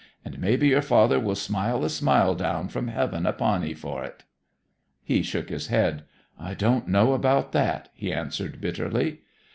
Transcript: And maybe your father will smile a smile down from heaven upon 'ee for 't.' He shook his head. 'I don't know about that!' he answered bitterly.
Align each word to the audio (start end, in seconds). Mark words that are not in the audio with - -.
And 0.25 0.39
maybe 0.39 0.67
your 0.69 0.81
father 0.81 1.19
will 1.19 1.35
smile 1.35 1.85
a 1.85 1.87
smile 1.91 2.33
down 2.33 2.69
from 2.69 2.87
heaven 2.87 3.27
upon 3.27 3.63
'ee 3.63 3.75
for 3.75 4.03
't.' 4.07 4.23
He 5.03 5.21
shook 5.21 5.49
his 5.49 5.67
head. 5.67 6.05
'I 6.39 6.55
don't 6.55 6.87
know 6.87 7.13
about 7.13 7.51
that!' 7.51 7.89
he 7.93 8.11
answered 8.11 8.59
bitterly. 8.59 9.19